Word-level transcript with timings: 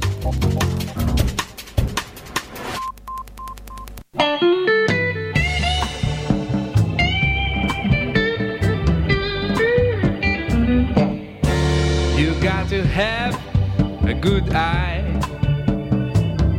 You 0.00 0.04
got 12.40 12.68
to 12.68 12.84
have 12.86 13.34
a 14.04 14.14
good 14.14 14.52
eye 14.54 15.02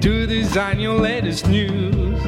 to 0.02 0.28
design 0.28 0.82
your 0.82 1.00
latest 1.00 1.48
news. 1.48 2.22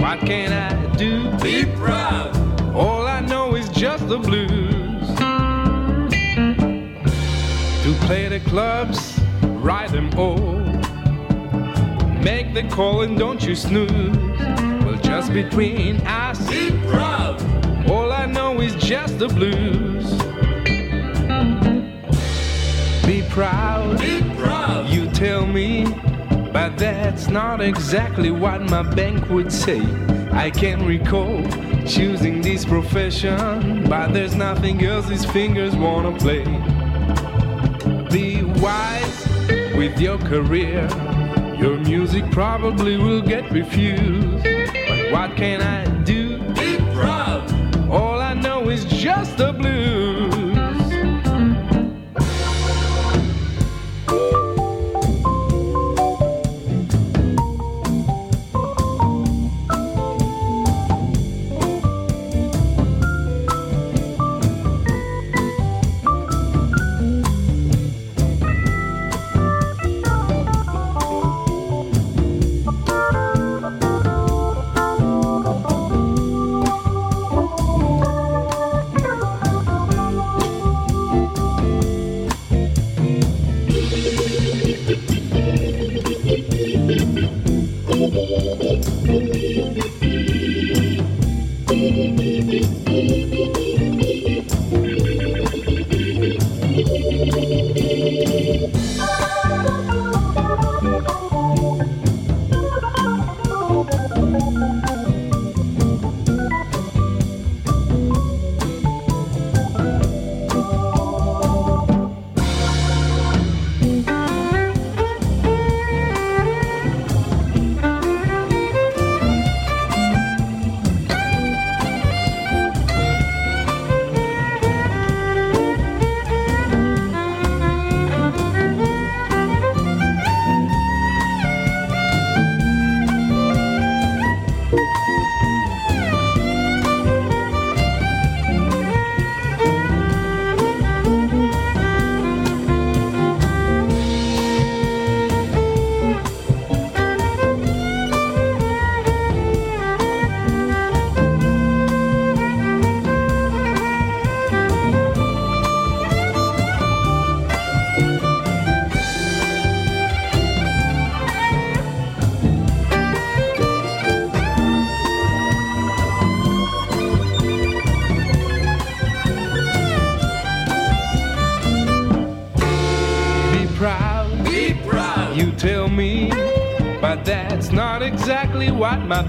What 0.00 0.20
can 0.20 0.52
I 0.52 0.96
do? 0.96 1.36
Be 1.38 1.64
proud. 1.64 2.36
All 2.76 3.08
I 3.08 3.18
know 3.20 3.56
is 3.56 3.68
just 3.70 4.06
the 4.08 4.18
blues. 4.18 5.08
To 7.82 8.06
play 8.06 8.28
the 8.28 8.40
clubs, 8.46 9.13
ride 9.64 9.88
them 9.90 10.10
all. 10.18 10.60
Make 12.22 12.52
the 12.52 12.64
call 12.70 13.00
and 13.02 13.18
don't 13.18 13.42
you 13.42 13.54
snooze. 13.54 13.90
Well, 14.38 14.98
just 15.02 15.32
between 15.32 15.96
us, 16.06 16.38
Be 16.50 16.70
proud. 16.88 17.40
all 17.90 18.12
I 18.12 18.26
know 18.26 18.60
is 18.60 18.74
just 18.74 19.18
the 19.18 19.28
blues. 19.28 20.04
Be 23.06 23.22
proud. 23.30 23.98
Be 24.00 24.20
proud. 24.36 24.88
You 24.90 25.10
tell 25.10 25.46
me, 25.46 25.86
but 26.52 26.76
that's 26.76 27.28
not 27.28 27.62
exactly 27.62 28.30
what 28.30 28.60
my 28.62 28.82
bank 28.82 29.28
would 29.30 29.50
say. 29.50 29.80
I 30.32 30.50
can 30.50 30.84
recall 30.86 31.42
choosing 31.86 32.42
this 32.42 32.64
profession, 32.66 33.84
but 33.88 34.12
there's 34.12 34.34
nothing 34.34 34.84
else 34.84 35.06
these 35.08 35.24
fingers 35.24 35.74
wanna 35.76 36.12
play. 36.18 36.44
With 39.76 40.00
your 40.00 40.18
career. 40.18 40.88
Your 41.58 41.78
music 41.78 42.30
probably 42.30 42.96
will 42.96 43.22
get 43.22 43.50
refused. 43.50 44.42
But 44.42 45.12
what 45.12 45.36
can 45.36 45.62
I 45.62 45.84
do? 46.04 46.40
All 47.90 48.20
I 48.20 48.34
know 48.34 48.70
is 48.70 48.84
just 48.84 49.36
the 49.36 49.52
blues. 49.52 50.03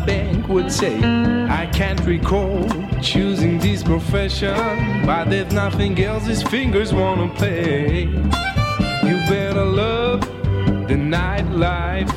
Bank 0.06 0.48
would 0.48 0.72
say. 0.72 0.98
I 1.50 1.66
can't 1.74 2.00
recall 2.02 2.68
choosing 3.02 3.60
this 3.60 3.84
profession, 3.84 5.06
but 5.06 5.30
there's 5.30 5.54
nothing 5.54 6.02
else 6.04 6.26
his 6.26 6.44
fingers 6.44 6.94
wanna 6.94 7.30
play. 7.36 8.04
You 9.08 9.18
better 9.30 9.66
love 9.66 10.22
the 10.88 10.96
nightlife, 10.96 12.12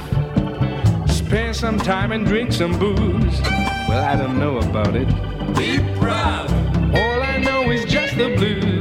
spend 1.08 1.56
some 1.56 1.78
time 1.78 2.12
and 2.12 2.26
drink 2.26 2.52
some 2.52 2.78
booze. 2.78 3.40
Well, 3.88 4.04
I 4.04 4.16
don't 4.16 4.38
know 4.38 4.58
about 4.58 4.94
it. 4.94 5.08
Be 5.56 5.78
proud. 5.98 6.50
All 6.94 7.22
I 7.22 7.38
know 7.38 7.70
is 7.70 7.84
just 7.86 8.16
the 8.16 8.34
blues. 8.36 8.77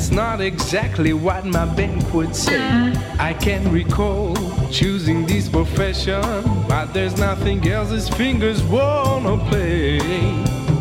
That's 0.00 0.12
not 0.12 0.40
exactly 0.40 1.12
what 1.12 1.44
my 1.44 1.66
bank 1.66 2.14
would 2.14 2.34
say. 2.34 2.90
I 3.18 3.34
can't 3.34 3.68
recall 3.68 4.34
choosing 4.70 5.26
this 5.26 5.46
profession, 5.46 6.22
but 6.66 6.94
there's 6.94 7.18
nothing 7.18 7.68
else 7.68 7.90
his 7.90 8.08
fingers 8.08 8.62
wanna 8.62 9.36
play. 9.50 9.98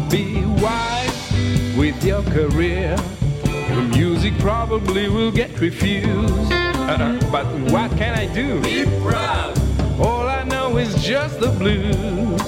Be 0.10 0.45
wise 0.63 1.33
with 1.77 2.01
your 2.01 2.24
career. 2.31 2.95
Your 3.68 3.81
music 4.00 4.39
probably 4.39 5.10
will 5.10 5.31
get 5.31 5.60
refused. 5.60 6.54
Uh, 6.54 7.19
but 7.30 7.45
what 7.74 7.92
can 7.98 8.18
I 8.18 8.25
do? 8.33 8.62
Be 8.62 8.86
proud. 9.04 9.54
All 10.00 10.30
I 10.30 10.44
know 10.44 10.77
is 10.77 10.95
just 11.04 11.42
the 11.42 11.51
blues. 11.60 12.42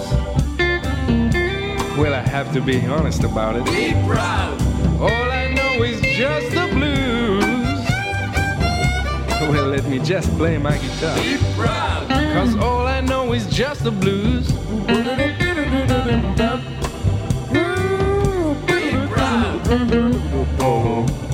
Well, 2.00 2.14
I 2.14 2.24
have 2.36 2.54
to 2.54 2.62
be 2.62 2.80
honest 2.86 3.26
about 3.26 3.58
it. 3.58 3.66
Be 3.66 3.92
proud. 4.08 4.62
All 5.02 5.32
I 5.32 5.52
know 5.52 5.84
is 5.84 6.00
just 6.16 6.52
the 6.52 6.61
me 9.92 10.00
just 10.00 10.30
play 10.38 10.58
my 10.58 10.78
guitar. 10.78 11.18
Cause 12.34 12.56
all 12.56 12.88
I 12.88 13.02
know 13.02 13.34
is 13.34 13.46
just 13.48 13.84
the 13.84 13.92
blues. 13.92 14.48
Oh. 20.64 21.31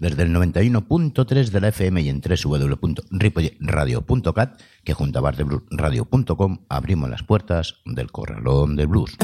Desde 0.00 0.22
el 0.22 0.34
91.3 0.34 1.50
de 1.50 1.60
la 1.60 1.68
FM 1.68 2.00
y 2.00 2.08
en 2.08 2.20
www.ripoyradio.cat, 2.20 4.60
que 4.84 4.94
junto 4.94 5.18
a 5.18 5.22
bardebluesradio.com 5.22 6.58
abrimos 6.68 7.10
las 7.10 7.22
puertas 7.22 7.76
del 7.84 8.10
corralón 8.10 8.74
del 8.76 8.86
blues. 8.86 9.16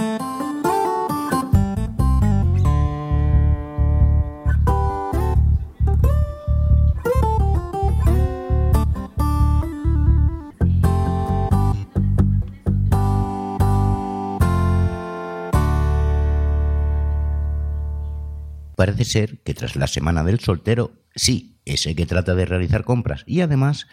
Parece 18.84 19.06
ser 19.06 19.38
que 19.38 19.54
tras 19.54 19.76
la 19.76 19.86
semana 19.86 20.22
del 20.24 20.40
soltero, 20.40 20.92
sí, 21.14 21.58
ese 21.64 21.96
que 21.96 22.04
trata 22.04 22.34
de 22.34 22.44
realizar 22.44 22.84
compras 22.84 23.24
y 23.26 23.40
además, 23.40 23.86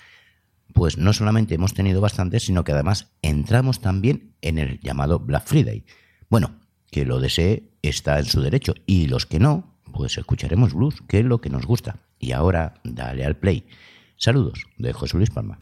pues 0.74 0.98
no 0.98 1.14
solamente 1.14 1.56
hemos 1.56 1.74
tenido 1.74 2.02
bastantes, 2.02 2.44
sino 2.44 2.66
que 2.66 2.74
además 2.74 3.14
entramos 3.22 3.80
también 3.80 4.36
en 4.42 4.58
el 4.58 4.82
llamado 4.82 5.20
Black 5.20 5.46
Friday. 5.46 5.86
Bueno, 6.30 6.60
que 6.92 7.06
lo 7.06 7.22
desee 7.22 7.72
está 7.82 8.20
en 8.20 8.26
su 8.26 8.42
derecho 8.42 8.74
y 8.86 9.08
los 9.08 9.26
que 9.26 9.40
no, 9.40 9.78
pues 9.94 10.18
escucharemos 10.18 10.74
blues, 10.74 11.02
que 11.08 11.20
es 11.20 11.26
lo 11.26 11.40
que 11.40 11.50
nos 11.50 11.66
gusta. 11.66 12.02
Y 12.20 12.34
ahora, 12.34 12.74
dale 12.84 13.24
al 13.24 13.38
play. 13.38 13.66
Saludos 14.18 14.66
de 14.78 14.92
José 14.92 15.16
Luis 15.16 15.30
Palma. 15.30 15.58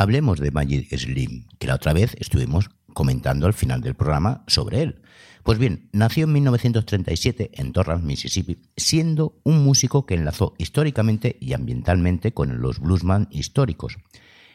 Hablemos 0.00 0.38
de 0.38 0.52
Magic 0.52 0.96
Slim, 0.96 1.48
que 1.58 1.66
la 1.66 1.74
otra 1.74 1.92
vez 1.92 2.14
estuvimos 2.20 2.70
comentando 2.94 3.48
al 3.48 3.52
final 3.52 3.80
del 3.80 3.96
programa 3.96 4.44
sobre 4.46 4.82
él. 4.82 5.02
Pues 5.42 5.58
bien, 5.58 5.88
nació 5.92 6.26
en 6.26 6.34
1937 6.34 7.50
en 7.54 7.72
Torrance, 7.72 8.06
Mississippi, 8.06 8.62
siendo 8.76 9.40
un 9.42 9.64
músico 9.64 10.06
que 10.06 10.14
enlazó 10.14 10.54
históricamente 10.56 11.36
y 11.40 11.52
ambientalmente 11.52 12.32
con 12.32 12.60
los 12.62 12.78
bluesman 12.78 13.26
históricos. 13.32 13.96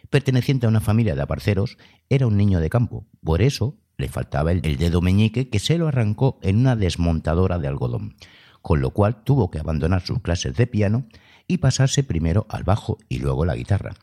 Perteneciente 0.09 0.65
a 0.65 0.69
una 0.69 0.79
familia 0.79 1.13
de 1.13 1.23
aparceros, 1.23 1.77
era 2.07 2.25
un 2.25 2.37
niño 2.37 2.61
de 2.61 2.69
campo, 2.69 3.05
por 3.21 3.41
eso 3.41 3.77
le 3.97 4.07
faltaba 4.07 4.53
el, 4.53 4.61
dedo 4.61 5.01
meñique 5.01 5.49
que 5.49 5.59
se 5.59 5.77
lo 5.77 5.89
arrancó 5.89 6.39
en 6.41 6.55
una 6.55 6.77
desmontadora 6.77 7.59
de 7.59 7.67
algodón, 7.67 8.15
con 8.61 8.79
lo 8.79 8.91
cual 8.91 9.25
tuvo 9.25 9.51
que 9.51 9.59
abandonar 9.59 10.05
sus 10.05 10.21
clases 10.21 10.55
de 10.55 10.67
piano 10.67 11.05
y 11.49 11.57
pasarse 11.57 12.01
primero 12.01 12.45
al 12.47 12.63
bajo 12.63 12.97
y 13.09 13.19
luego 13.19 13.43
la 13.43 13.57
guitarra. 13.57 13.95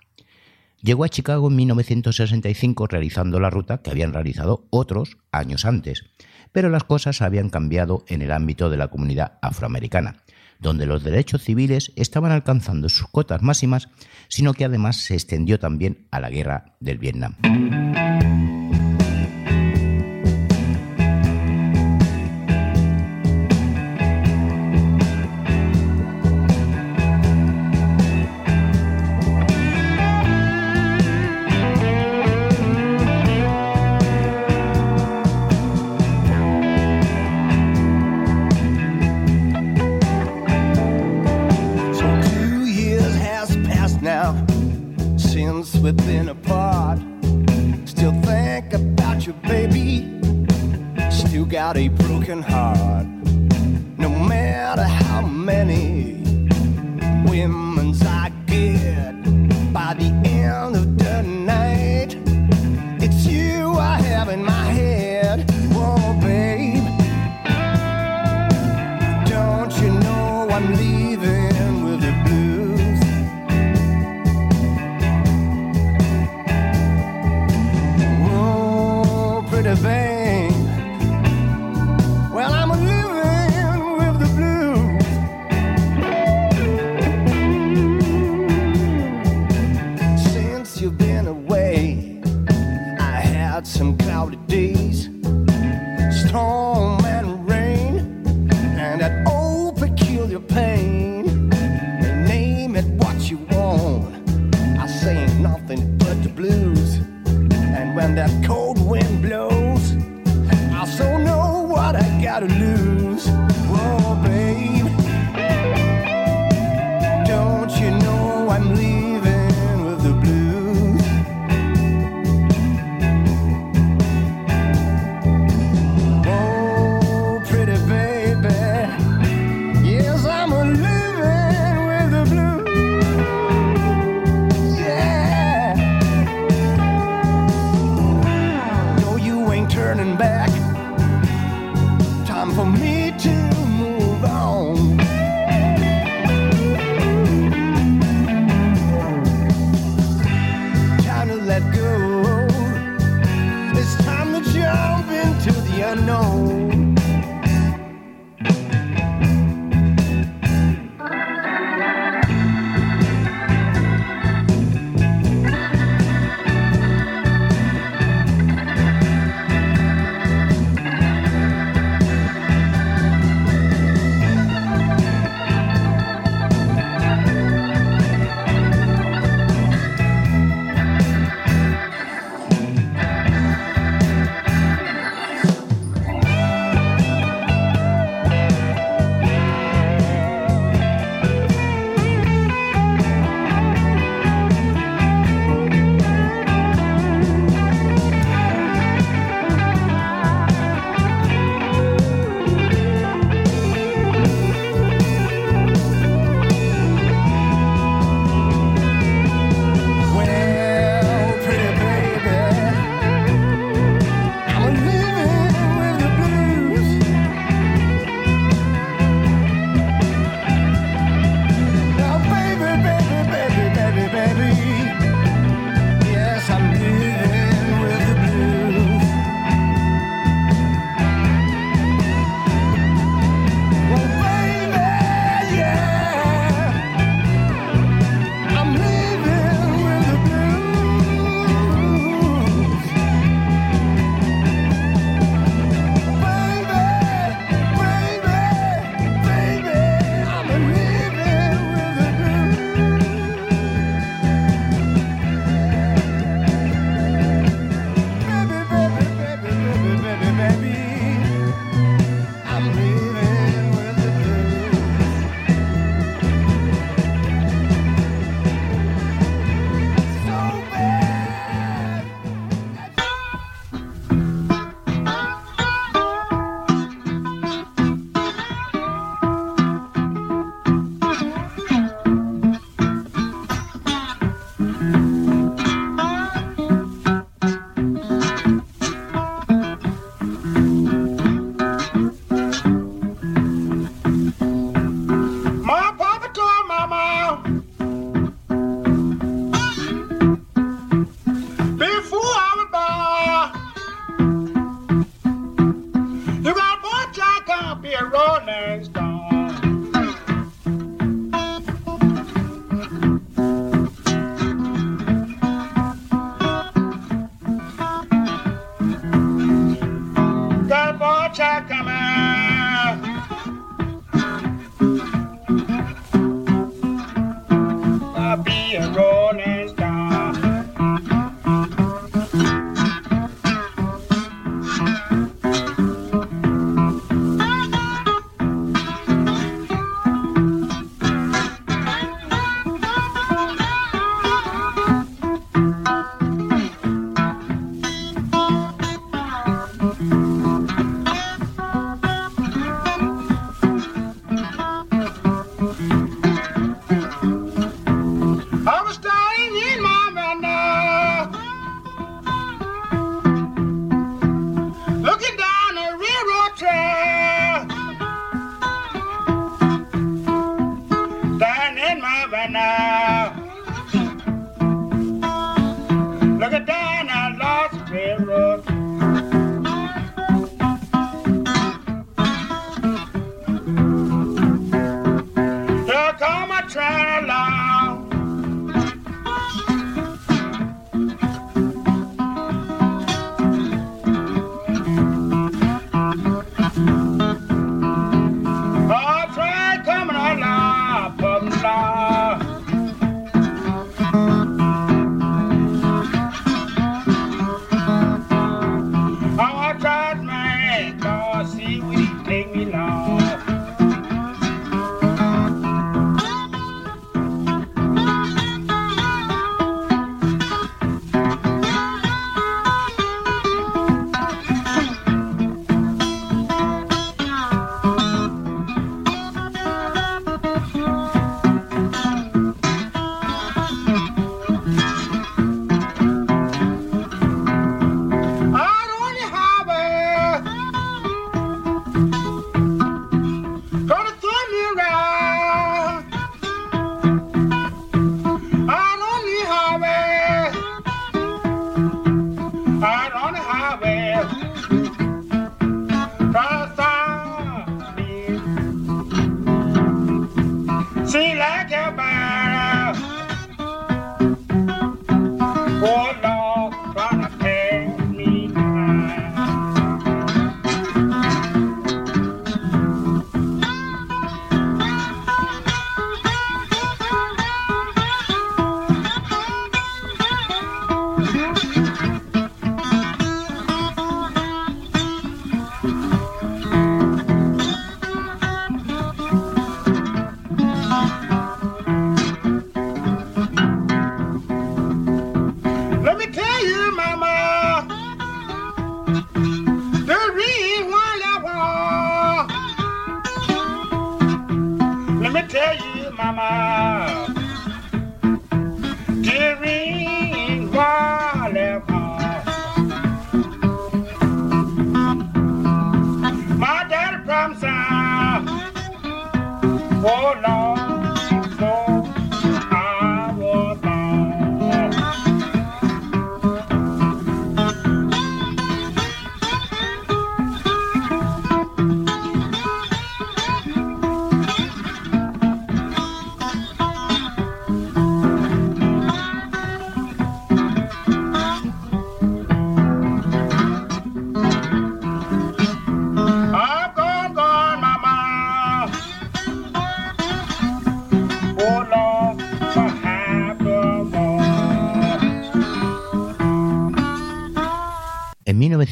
Llegó 0.83 1.05
a 1.05 1.09
Chicago 1.09 1.49
en 1.49 1.57
1965 1.57 2.87
realizando 2.87 3.39
la 3.39 3.51
ruta 3.51 3.79
que 3.79 3.91
habían 3.91 4.15
realizado 4.15 4.67
otros 4.71 5.19
años 5.31 5.67
antes, 5.67 6.05
pero 6.53 6.71
las 6.71 6.85
cosas 6.85 7.21
habían 7.21 7.51
cambiado 7.51 8.05
en 8.09 8.23
el 8.23 8.33
ámbito 8.33 8.71
de 8.71 8.79
la 8.79 8.89
comunidad 8.89 9.39
afroamericana, 9.43 10.23
donde 10.59 10.87
los 10.87 11.05
derechos 11.05 11.43
civiles 11.43 11.93
estaban 11.97 12.33
alcanzando 12.33 12.89
sus 12.89 13.09
cotas 13.09 13.43
máximas, 13.43 13.89
sino 14.29 14.55
que 14.55 14.65
además 14.65 14.97
se 14.97 15.15
extendió 15.15 15.59
también 15.59 16.07
a 16.11 16.21
la 16.21 16.31
guerra 16.31 16.77
del 16.81 16.99
Vietnam. 16.99 17.37
we've 45.83 45.97
been 45.97 46.29
apart. 46.29 46.99
Still 47.87 48.13
think 48.23 48.73
about 48.73 49.27
you, 49.27 49.33
baby. 49.49 50.21
Still 51.11 51.45
got 51.45 51.77
a 51.77 51.89
broken 51.89 52.43
heart. 52.43 53.07
No 53.99 54.09
matter 54.09 54.83
how 54.83 55.23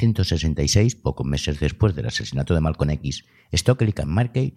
1966, 0.00 0.96
pocos 0.96 1.26
meses 1.26 1.61
después 1.61 1.94
del 1.94 2.06
asesinato 2.06 2.54
de 2.54 2.61
Malcolm 2.61 2.90
X, 2.90 3.24
Stokely 3.52 3.92
Carmichael, 3.92 4.54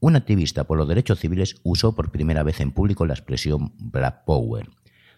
un 0.00 0.16
activista 0.16 0.64
por 0.64 0.78
los 0.78 0.88
derechos 0.88 1.18
civiles, 1.18 1.56
usó 1.62 1.94
por 1.94 2.10
primera 2.10 2.42
vez 2.42 2.60
en 2.60 2.70
público 2.70 3.06
la 3.06 3.14
expresión 3.14 3.72
Black 3.78 4.24
Power, 4.24 4.70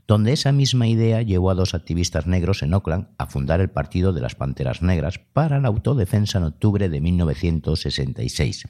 donde 0.07 0.33
esa 0.33 0.53
misma 0.53 0.89
idea 0.89 1.23
llevó 1.23 1.51
a 1.51 1.55
dos 1.55 1.75
activistas 1.75 2.27
negros 2.27 2.63
en 2.63 2.75
Oakland 2.75 3.09
a 3.19 3.27
fundar 3.27 3.61
el 3.61 3.71
Partido 3.71 4.13
de 4.13 4.21
las 4.21 4.35
Panteras 4.35 4.83
Negras 4.83 5.19
para 5.19 5.61
la 5.61 5.69
autodefensa 5.69 6.39
en 6.39 6.45
octubre 6.45 6.89
de 6.89 7.01
1966. 7.01 8.69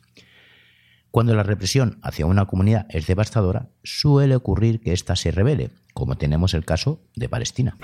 Cuando 1.11 1.35
la 1.35 1.43
represión 1.43 1.99
hacia 2.03 2.27
una 2.27 2.47
comunidad 2.47 2.87
es 2.91 3.07
devastadora, 3.07 3.71
suele 3.83 4.37
ocurrir 4.37 4.81
que 4.81 4.93
ésta 4.93 5.17
se 5.17 5.33
revele, 5.33 5.71
como 5.93 6.17
tenemos 6.17 6.55
el 6.55 6.65
caso 6.65 7.01
de 7.17 7.29
Palestina. 7.29 7.79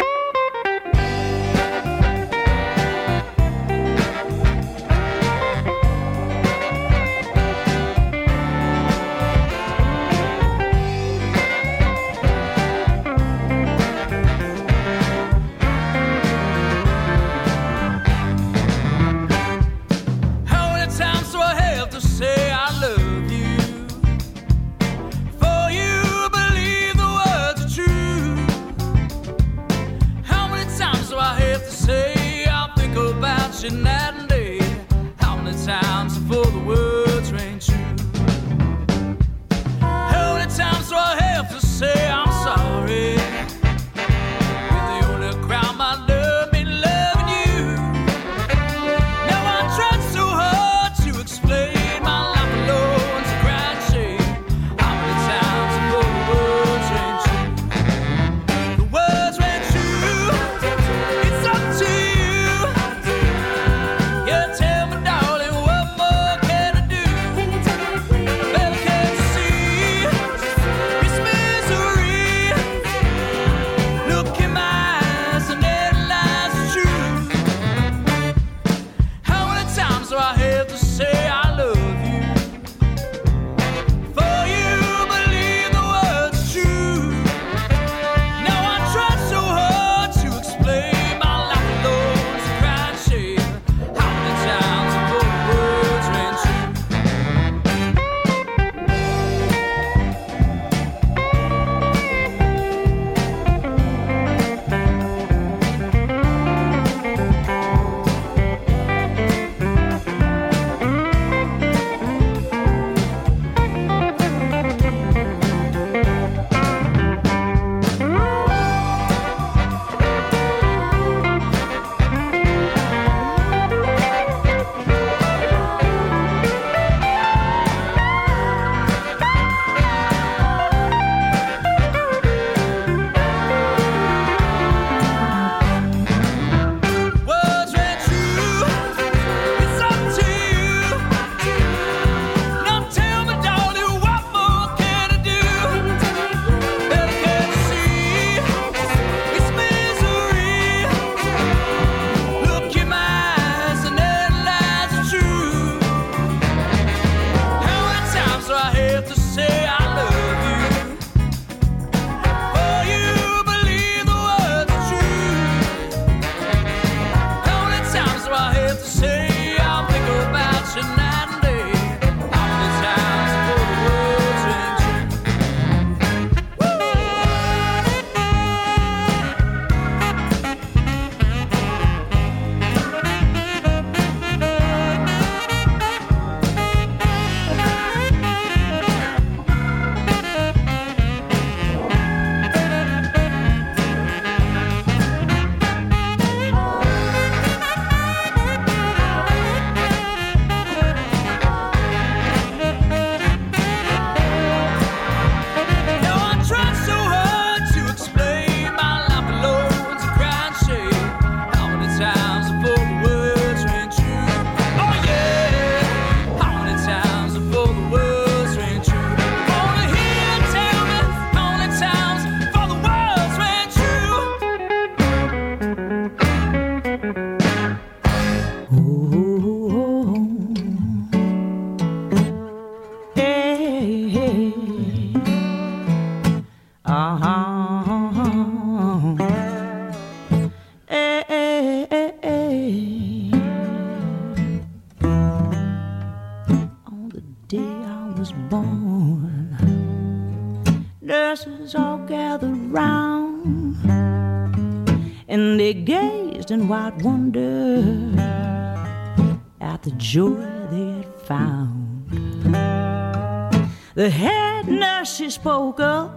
The 264.06 264.12
head 264.12 264.68
nurse 264.68 265.16
she 265.16 265.30
spoke 265.30 265.80
up, 265.80 266.12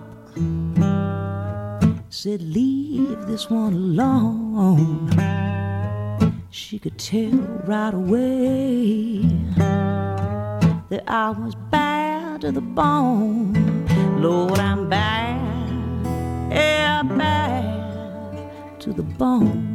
said, 2.10 2.40
"Leave 2.40 3.26
this 3.26 3.50
one 3.50 3.74
alone." 3.74 5.10
She 6.52 6.78
could 6.78 7.00
tell 7.00 7.40
right 7.66 7.96
away 7.96 9.26
that 10.90 11.04
I 11.08 11.32
was 11.32 11.56
bad 11.72 12.42
to 12.42 12.52
the 12.52 12.62
bone. 12.62 13.58
Lord, 14.22 14.60
I'm 14.60 14.88
bad, 14.88 15.42
yeah, 16.52 17.02
bad 17.02 18.80
to 18.82 18.94
the 18.94 19.08
bone. 19.18 19.69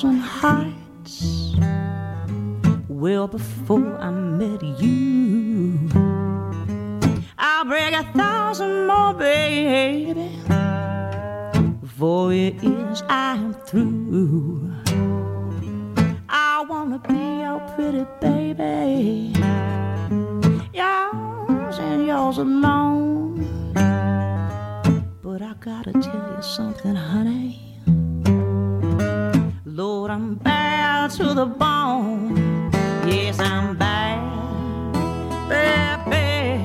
Thousand 0.00 0.20
hearts 0.20 1.54
well 2.88 3.28
before 3.28 3.98
I 3.98 4.10
met 4.10 4.62
you. 4.80 5.90
I'll 7.36 7.66
break 7.66 7.92
a 7.92 8.04
thousand 8.16 8.86
more, 8.86 9.12
baby, 9.12 10.30
before 11.82 12.32
it 12.32 12.64
is 12.64 13.02
I 13.10 13.34
am 13.34 13.52
through. 13.66 14.72
I 16.30 16.64
wanna 16.66 16.98
be 17.00 17.42
your 17.44 17.60
pretty 17.74 18.06
baby, 18.22 19.34
yours 20.72 21.78
and 21.78 22.06
yours 22.06 22.38
alone. 22.38 23.44
But 25.22 25.42
I 25.42 25.52
gotta 25.60 25.92
tell 25.92 26.34
you 26.36 26.42
something, 26.42 26.94
honey. 26.94 27.39
To 31.20 31.34
the 31.34 31.44
bone. 31.44 32.70
Yes, 33.06 33.38
I'm 33.40 33.76
bad, 33.76 34.92
bad, 35.50 36.08
bad 36.08 36.60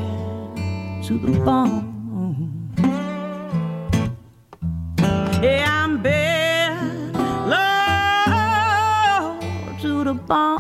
to 1.04 1.18
the 1.20 1.32
bone. 1.44 1.92
Yeah, 5.44 5.68
I'm 5.68 6.02
bad, 6.02 6.78
Lord, 9.68 9.80
to 9.82 10.04
the 10.06 10.14
bone. 10.14 10.55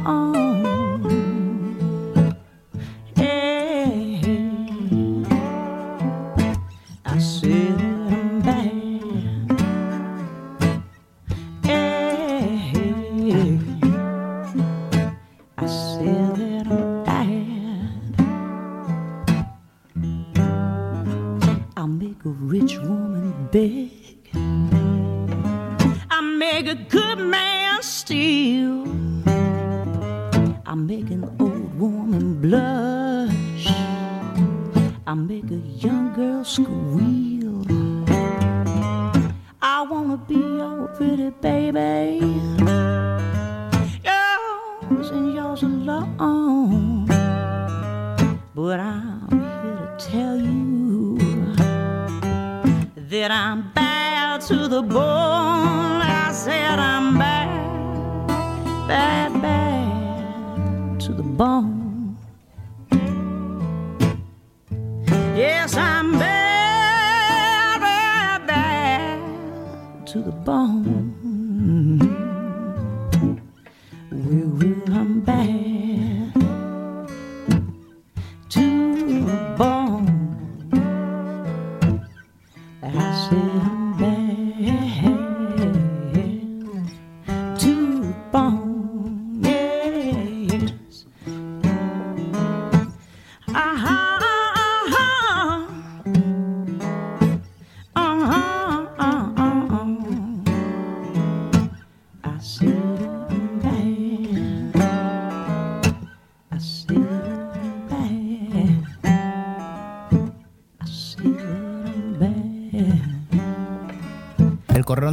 That 53.27 53.31
I'm 53.31 53.71
bad 53.73 54.41
to 54.41 54.67
the 54.67 54.83
bone. 54.83 55.04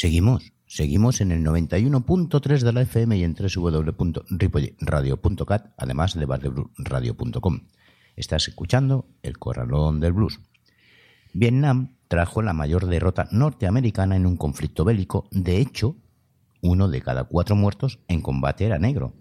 Seguimos, 0.00 0.54
seguimos 0.66 1.20
en 1.20 1.30
el 1.30 1.44
91.3 1.44 2.60
de 2.60 2.72
la 2.72 2.80
FM 2.80 3.18
y 3.18 3.24
en 3.24 3.34
www.ripoyradio.cat, 3.34 5.74
además 5.76 6.18
de 6.18 6.24
bardebluesradio.com. 6.24 7.60
Estás 8.16 8.48
escuchando 8.48 9.10
El 9.22 9.36
Corralón 9.36 10.00
del 10.00 10.14
Blues. 10.14 10.40
Vietnam 11.34 11.98
trajo 12.08 12.40
la 12.40 12.54
mayor 12.54 12.86
derrota 12.86 13.28
norteamericana 13.30 14.16
en 14.16 14.24
un 14.24 14.38
conflicto 14.38 14.86
bélico. 14.86 15.28
De 15.32 15.58
hecho, 15.58 15.96
uno 16.62 16.88
de 16.88 17.02
cada 17.02 17.24
cuatro 17.24 17.54
muertos 17.54 17.98
en 18.08 18.22
combate 18.22 18.64
era 18.64 18.78
negro. 18.78 19.12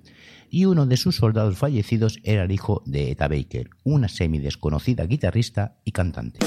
Y 0.50 0.64
uno 0.64 0.86
de 0.86 0.96
sus 0.96 1.18
soldados 1.18 1.58
fallecidos 1.58 2.22
era 2.24 2.44
el 2.44 2.54
hijo 2.54 2.84
de 2.86 3.12
Eta 3.12 3.28
Baker, 3.28 3.72
una 3.84 4.08
semidesconocida 4.08 5.06
guitarrista 5.06 5.76
y 5.84 5.92
cantante. 5.92 6.40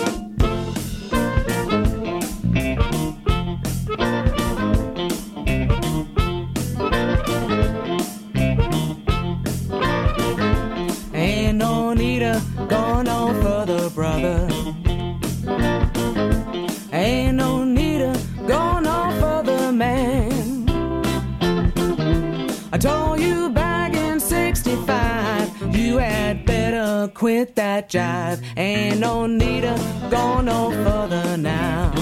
Quit 27.22 27.54
that 27.54 27.88
jive. 27.88 28.42
Ain't 28.56 28.98
no 28.98 29.28
need 29.28 29.60
to 29.60 29.78
go 30.10 30.40
no 30.40 30.72
further 30.82 31.36
now. 31.36 31.92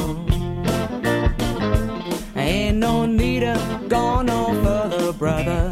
Ain't 2.34 2.78
no 2.78 3.04
need 3.04 3.40
to 3.40 3.84
go 3.86 4.22
no 4.22 4.46
further, 4.64 5.12
brother. 5.12 5.68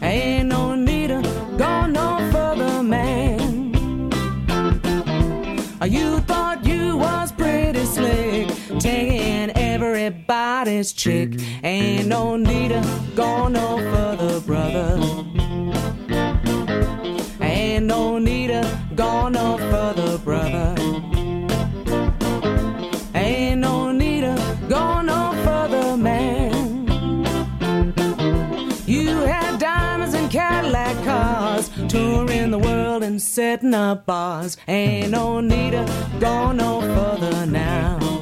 Ain't 0.00 0.50
no 0.50 0.76
need 0.76 1.08
to 1.08 1.20
go 1.58 1.86
no 1.86 2.30
further, 2.30 2.80
man. 2.80 4.12
You 5.82 6.20
thought 6.20 6.64
you 6.64 6.96
was 6.96 7.32
pretty 7.32 7.86
slick, 7.86 8.46
taking 8.78 9.50
everybody's 9.56 10.92
chick. 10.92 11.30
Ain't 11.64 12.06
no 12.06 12.36
need 12.36 12.68
to 12.68 12.82
go 13.16 13.48
no 13.48 13.78
further, 13.78 14.38
brother. 14.42 15.29
To 19.00 19.06
go 19.06 19.28
no 19.28 19.56
further, 19.70 20.18
brother. 20.18 20.74
Ain't 23.14 23.60
no 23.60 23.92
need 23.92 24.20
to 24.22 24.58
go 24.68 25.00
no 25.00 25.32
further, 25.44 25.96
man. 25.96 26.86
You 28.86 29.08
had 29.20 29.58
diamonds 29.58 30.14
and 30.14 30.30
Cadillac 30.30 31.02
cars, 31.04 31.70
touring 31.88 32.50
the 32.50 32.58
world 32.58 33.02
and 33.02 33.20
setting 33.22 33.74
up 33.74 34.04
bars. 34.04 34.56
Ain't 34.68 35.10
no 35.10 35.40
need 35.40 35.70
to 35.70 35.86
go 36.18 36.52
no 36.52 36.80
further 36.80 37.46
now. 37.46 38.19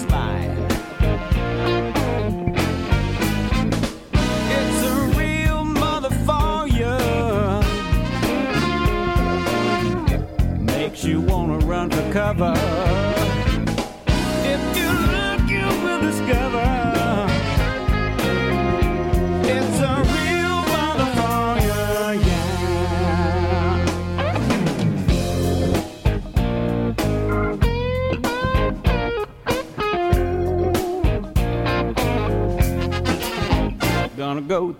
The 0.00 0.41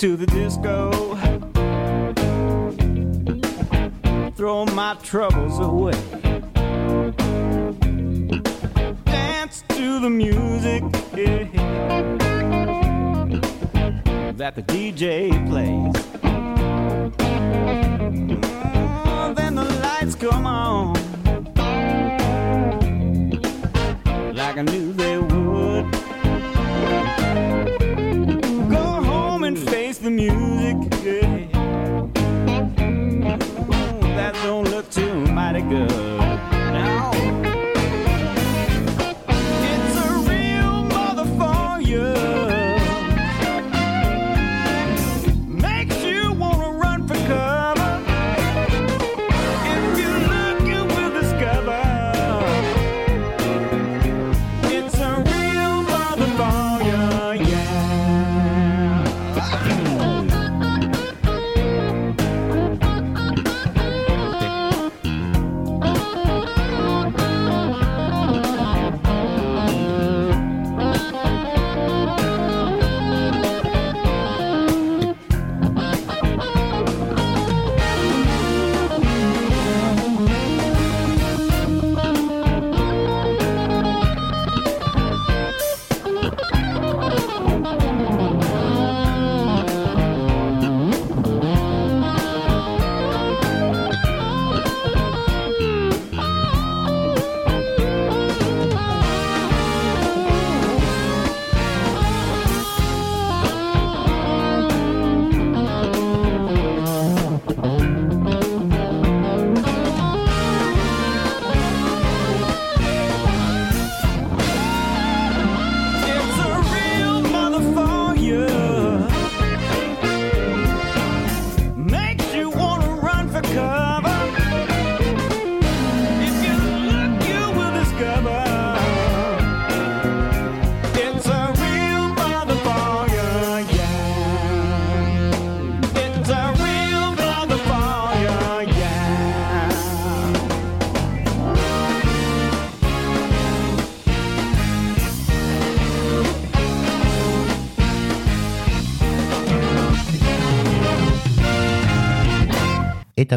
to 0.02 0.16
the 0.16 0.26
disco. 0.26 0.90
Throw 4.34 4.66
my 4.74 4.96
troubles 5.00 5.60
away. 5.60 5.92
Dance 9.04 9.62
to 9.68 10.00
the 10.00 10.10
music. 10.10 10.82
yeah. 11.14 11.44
that 14.32 14.56
the 14.56 14.62
DJ 14.64 15.30
plays. 15.48 16.01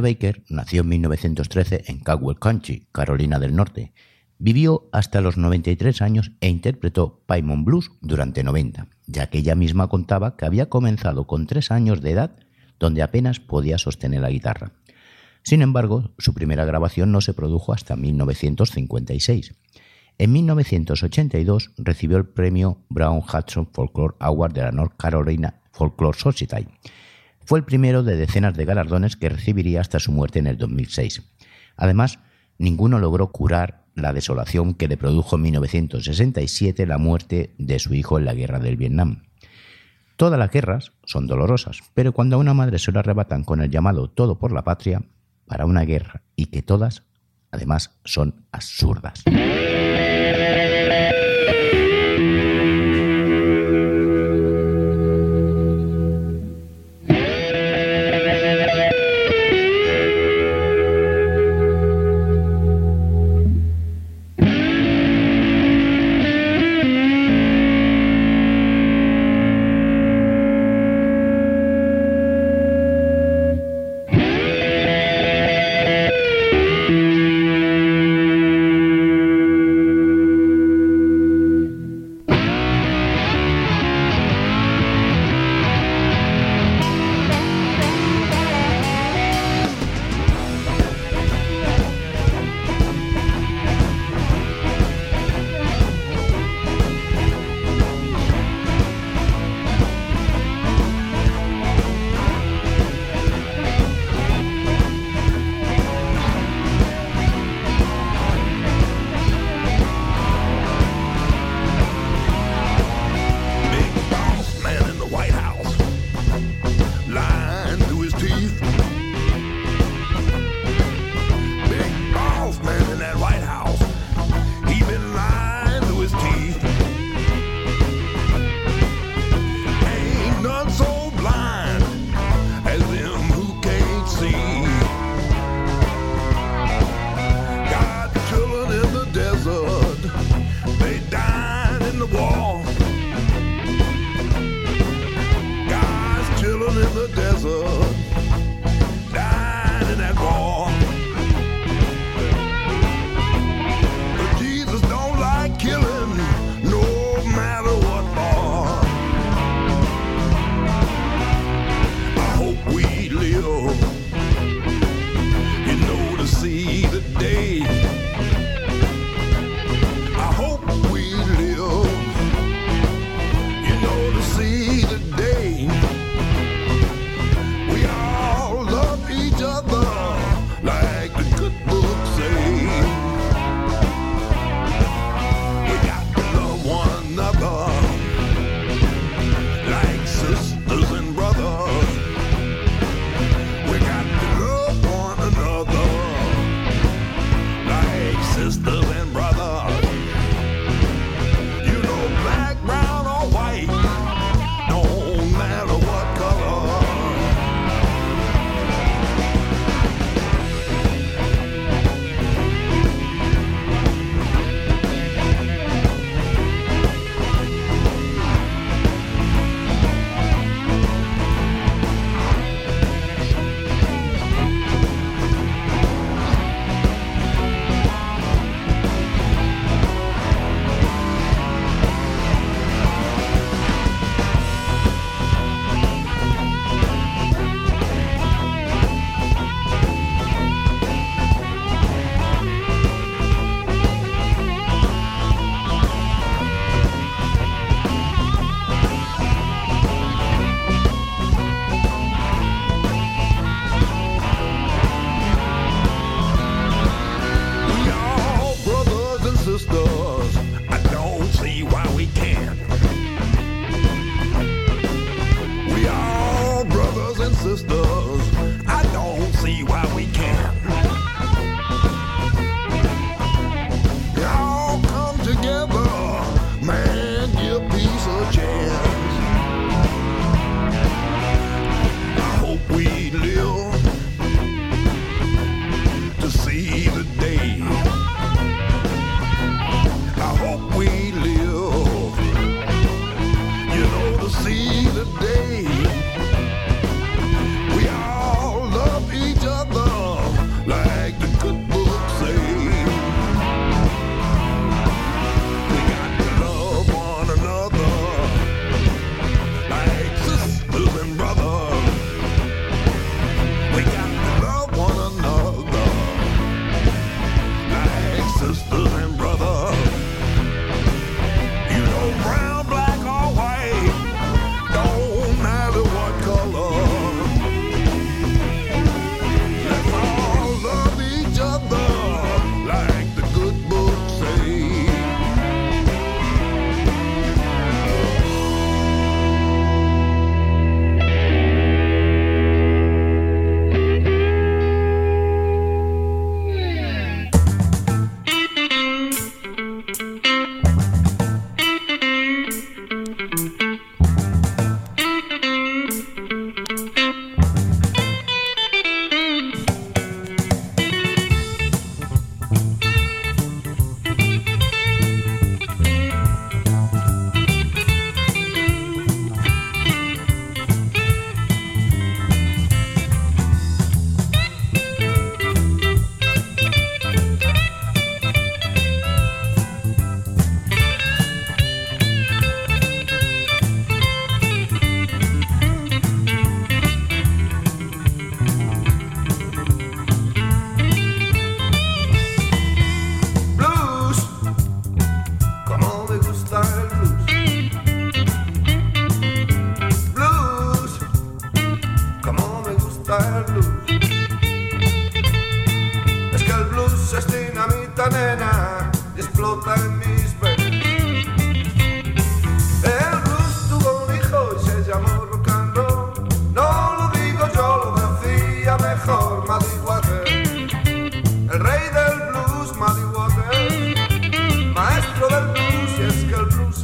Baker 0.02 0.43
nació 0.50 0.82
en 0.82 0.89
1913 0.89 1.86
en 1.88 2.00
Caldwell 2.00 2.39
County, 2.39 2.88
Carolina 2.91 3.39
del 3.39 3.56
Norte. 3.56 3.93
Vivió 4.38 4.89
hasta 4.91 5.22
los 5.22 5.38
93 5.38 6.02
años 6.02 6.32
e 6.41 6.50
interpretó 6.50 7.22
Paimon 7.26 7.64
Blues 7.64 7.91
durante 8.02 8.43
90, 8.43 8.88
ya 9.08 9.28
que 9.28 9.38
ella 9.38 9.56
misma 9.56 9.88
contaba 9.88 10.36
que 10.36 10.46
había 10.46 10.70
comenzado 10.70 11.28
con 11.28 11.48
tres 11.48 11.72
años 11.72 12.02
de 12.02 12.12
edad, 12.12 12.38
donde 12.80 13.02
apenas 13.02 13.39
podía 13.39 13.78
sostener 13.78 14.22
la 14.22 14.30
guitarra. 14.30 14.74
Sin 15.43 15.62
embargo, 15.62 16.12
su 16.18 16.34
primera 16.34 16.66
grabación 16.66 17.12
no 17.12 17.22
se 17.22 17.34
produjo 17.34 17.72
hasta 17.72 17.96
1956. 17.96 19.54
En 20.18 20.32
1982 20.32 21.72
recibió 21.78 22.18
el 22.18 22.26
premio 22.26 22.80
Brown 22.89 23.20
Hudson 23.20 23.68
Folklore 23.72 24.16
Award 24.20 24.54
de 24.54 24.62
la 24.62 24.72
North 24.72 24.96
Carolina 24.98 25.62
Folklore 25.72 26.18
Society. 26.18 26.68
Fue 27.46 27.60
el 27.60 27.66
primero 27.66 28.04
de 28.04 28.18
decenas 28.18 28.56
de 28.56 28.66
galardones 28.66 29.16
que 29.16 29.30
recibiría 29.30 29.82
hasta 29.82 30.00
su 30.00 30.12
muerte 30.12 30.39
en 30.39 30.48
el 30.48 30.58
2006. 30.58 31.22
Además, 31.78 32.20
ninguno 32.58 33.00
logró 33.00 33.32
curar 33.32 33.86
la 33.93 34.14
desolación 34.14 34.74
que 34.74 34.88
le 34.88 34.98
produjo 34.98 35.36
en 35.36 35.43
1967 35.43 36.86
la 36.86 36.98
muerte 36.98 37.54
de 37.58 37.80
su 37.80 37.93
hijo 37.93 38.18
en 38.18 38.26
la 38.26 38.34
guerra 38.34 38.60
del 38.60 38.78
Vietnam. 38.78 39.24
Todas 40.18 40.39
las 40.39 40.52
guerras 40.52 40.91
son 41.06 41.28
dolorosas, 41.28 41.82
pero 41.93 42.14
cuando 42.14 42.36
a 42.36 42.39
una 42.39 42.54
madre 42.54 42.80
se 42.80 42.91
lo 42.91 43.00
arrebatan 43.00 43.43
con 43.43 43.62
el 43.62 43.70
llamado 43.70 44.10
todo 44.10 44.39
por 44.39 44.52
la 44.52 44.64
patria, 44.64 45.04
para 45.46 45.66
una 45.66 45.82
guerra, 45.82 46.24
y 46.36 46.48
que 46.48 46.62
todas, 46.62 47.04
además, 47.52 47.91
son 48.04 48.46
absurdas. 48.52 49.24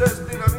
Que 0.02 0.51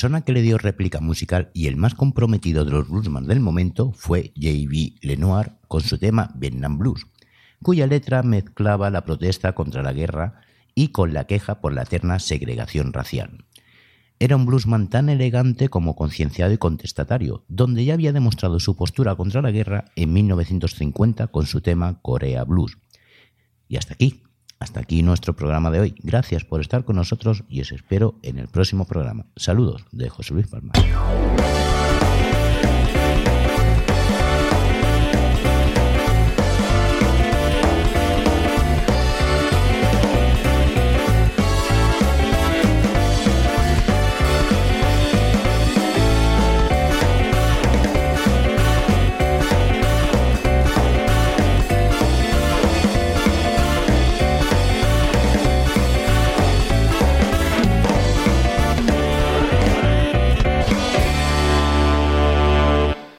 persona 0.00 0.22
que 0.22 0.32
le 0.32 0.40
dio 0.40 0.56
réplica 0.56 0.98
musical 0.98 1.50
y 1.52 1.66
el 1.66 1.76
más 1.76 1.94
comprometido 1.94 2.64
de 2.64 2.70
los 2.70 2.88
bluesman 2.88 3.26
del 3.26 3.40
momento 3.40 3.92
fue 3.92 4.32
J.B. 4.34 4.94
Lenoir 5.02 5.58
con 5.68 5.82
su 5.82 5.98
tema 5.98 6.32
Vietnam 6.36 6.78
Blues, 6.78 7.06
cuya 7.62 7.86
letra 7.86 8.22
mezclaba 8.22 8.88
la 8.88 9.04
protesta 9.04 9.52
contra 9.52 9.82
la 9.82 9.92
guerra 9.92 10.40
y 10.74 10.88
con 10.88 11.12
la 11.12 11.26
queja 11.26 11.60
por 11.60 11.74
la 11.74 11.82
eterna 11.82 12.18
segregación 12.18 12.94
racial. 12.94 13.44
Era 14.18 14.36
un 14.36 14.46
bluesman 14.46 14.88
tan 14.88 15.10
elegante 15.10 15.68
como 15.68 15.94
concienciado 15.96 16.54
y 16.54 16.56
contestatario, 16.56 17.44
donde 17.48 17.84
ya 17.84 17.92
había 17.92 18.14
demostrado 18.14 18.58
su 18.58 18.76
postura 18.76 19.16
contra 19.16 19.42
la 19.42 19.50
guerra 19.50 19.84
en 19.96 20.14
1950 20.14 21.26
con 21.26 21.44
su 21.44 21.60
tema 21.60 22.00
Corea 22.00 22.44
Blues. 22.44 22.78
Y 23.68 23.76
hasta 23.76 23.92
aquí, 23.92 24.22
hasta 24.60 24.80
aquí 24.80 25.02
nuestro 25.02 25.34
programa 25.34 25.70
de 25.70 25.80
hoy. 25.80 25.94
Gracias 26.02 26.44
por 26.44 26.60
estar 26.60 26.84
con 26.84 26.96
nosotros 26.96 27.44
y 27.48 27.62
os 27.62 27.72
espero 27.72 28.14
en 28.22 28.38
el 28.38 28.46
próximo 28.46 28.84
programa. 28.84 29.26
Saludos 29.34 29.86
de 29.90 30.08
José 30.10 30.34
Luis 30.34 30.46
Palma. 30.48 30.72